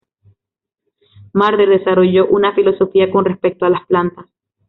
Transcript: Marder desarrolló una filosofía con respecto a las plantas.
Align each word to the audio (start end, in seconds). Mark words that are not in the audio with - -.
Marder 1.31 1.69
desarrolló 1.69 2.25
una 2.25 2.55
filosofía 2.55 3.11
con 3.11 3.23
respecto 3.23 3.65
a 3.67 3.69
las 3.69 3.85
plantas. 3.85 4.25